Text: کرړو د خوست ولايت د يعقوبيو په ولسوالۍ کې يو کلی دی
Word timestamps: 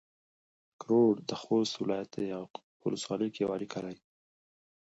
کرړو 0.81 1.03
د 1.29 1.31
خوست 1.41 1.73
ولايت 1.81 2.09
د 2.13 2.17
يعقوبيو 2.31 2.69
په 2.77 2.81
ولسوالۍ 2.87 3.29
کې 3.33 3.39
يو 3.43 3.51
کلی 3.73 3.93
دی 3.99 4.05